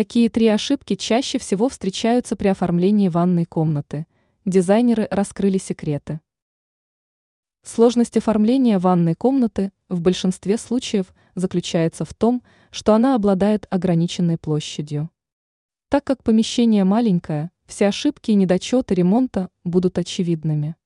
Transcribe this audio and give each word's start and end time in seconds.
Какие 0.00 0.30
три 0.30 0.46
ошибки 0.46 0.94
чаще 0.94 1.38
всего 1.38 1.68
встречаются 1.68 2.34
при 2.34 2.48
оформлении 2.48 3.08
ванной 3.08 3.44
комнаты? 3.44 4.06
Дизайнеры 4.46 5.06
раскрыли 5.10 5.58
секреты. 5.58 6.22
Сложность 7.62 8.16
оформления 8.16 8.78
ванной 8.78 9.14
комнаты 9.14 9.72
в 9.90 10.00
большинстве 10.00 10.56
случаев 10.56 11.12
заключается 11.34 12.06
в 12.06 12.14
том, 12.14 12.42
что 12.70 12.94
она 12.94 13.14
обладает 13.14 13.66
ограниченной 13.68 14.38
площадью. 14.38 15.10
Так 15.90 16.04
как 16.04 16.22
помещение 16.22 16.84
маленькое, 16.84 17.50
все 17.66 17.88
ошибки 17.88 18.30
и 18.30 18.36
недочеты 18.36 18.94
ремонта 18.94 19.50
будут 19.64 19.98
очевидными. 19.98 20.76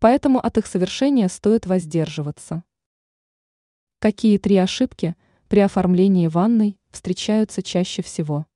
Поэтому 0.00 0.38
от 0.38 0.58
их 0.58 0.66
совершения 0.66 1.28
стоит 1.28 1.64
воздерживаться. 1.64 2.62
Какие 4.00 4.36
три 4.36 4.58
ошибки 4.58 5.16
при 5.48 5.60
оформлении 5.60 6.26
ванной 6.26 6.76
встречаются 6.94 7.62
чаще 7.62 8.02
всего? 8.02 8.46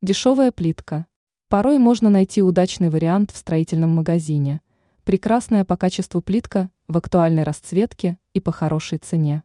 Дешевая 0.00 0.52
плитка. 0.52 1.06
Порой 1.48 1.78
можно 1.78 2.08
найти 2.08 2.42
удачный 2.42 2.88
вариант 2.88 3.30
в 3.30 3.36
строительном 3.36 3.90
магазине. 3.90 4.62
Прекрасная 5.04 5.64
по 5.64 5.76
качеству 5.76 6.22
плитка 6.22 6.70
в 6.86 6.96
актуальной 6.96 7.42
расцветке 7.42 8.18
и 8.32 8.40
по 8.40 8.52
хорошей 8.52 8.98
цене. 8.98 9.42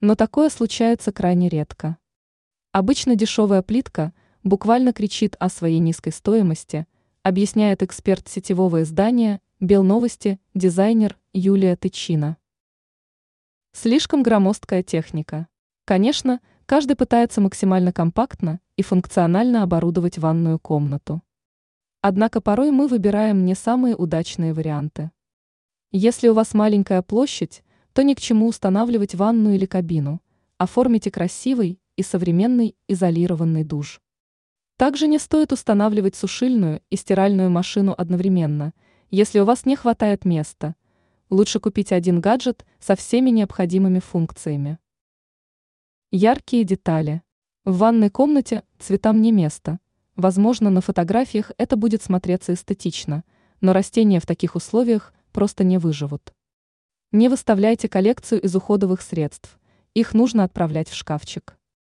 Но 0.00 0.14
такое 0.14 0.50
случается 0.50 1.12
крайне 1.12 1.48
редко. 1.48 1.98
Обычно 2.72 3.14
дешевая 3.14 3.62
плитка 3.62 4.12
буквально 4.42 4.92
кричит 4.92 5.36
о 5.38 5.48
своей 5.48 5.78
низкой 5.78 6.10
стоимости, 6.10 6.86
объясняет 7.22 7.82
эксперт 7.82 8.28
сетевого 8.28 8.82
издания 8.82 9.40
Белновости, 9.60 10.40
дизайнер 10.54 11.16
Юлия 11.32 11.76
Тычина. 11.76 12.36
Слишком 13.72 14.22
громоздкая 14.22 14.82
техника. 14.82 15.48
Конечно, 15.84 16.40
каждый 16.66 16.96
пытается 16.96 17.40
максимально 17.40 17.92
компактно 17.92 18.60
и 18.76 18.82
функционально 18.82 19.62
оборудовать 19.62 20.18
ванную 20.18 20.58
комнату. 20.58 21.22
Однако 22.00 22.40
порой 22.40 22.70
мы 22.70 22.86
выбираем 22.86 23.44
не 23.44 23.54
самые 23.54 23.96
удачные 23.96 24.52
варианты. 24.52 25.10
Если 25.90 26.28
у 26.28 26.34
вас 26.34 26.52
маленькая 26.54 27.02
площадь, 27.02 27.62
то 27.92 28.02
ни 28.02 28.14
к 28.14 28.20
чему 28.20 28.48
устанавливать 28.48 29.14
ванну 29.14 29.54
или 29.54 29.64
кабину. 29.64 30.20
Оформите 30.58 31.10
красивый 31.10 31.78
и 31.96 32.02
современный 32.02 32.74
изолированный 32.88 33.64
душ. 33.64 34.00
Также 34.76 35.06
не 35.06 35.18
стоит 35.18 35.52
устанавливать 35.52 36.16
сушильную 36.16 36.82
и 36.90 36.96
стиральную 36.96 37.48
машину 37.48 37.94
одновременно, 37.96 38.74
если 39.10 39.38
у 39.38 39.44
вас 39.44 39.64
не 39.64 39.76
хватает 39.76 40.24
места. 40.24 40.74
Лучше 41.30 41.60
купить 41.60 41.92
один 41.92 42.20
гаджет 42.20 42.66
со 42.80 42.96
всеми 42.96 43.30
необходимыми 43.30 44.00
функциями. 44.00 44.78
Яркие 46.16 46.62
детали. 46.62 47.22
В 47.64 47.78
ванной 47.78 48.08
комнате 48.08 48.62
цветам 48.78 49.20
не 49.20 49.32
место. 49.32 49.80
Возможно, 50.14 50.70
на 50.70 50.80
фотографиях 50.80 51.50
это 51.58 51.74
будет 51.74 52.04
смотреться 52.04 52.54
эстетично, 52.54 53.24
но 53.60 53.72
растения 53.72 54.20
в 54.20 54.24
таких 54.24 54.54
условиях 54.54 55.12
просто 55.32 55.64
не 55.64 55.76
выживут. 55.76 56.32
Не 57.10 57.28
выставляйте 57.28 57.88
коллекцию 57.88 58.42
из 58.42 58.54
уходовых 58.54 59.02
средств, 59.02 59.58
их 59.94 60.14
нужно 60.14 60.44
отправлять 60.44 60.88
в 60.88 60.94
шкафчик. 60.94 61.58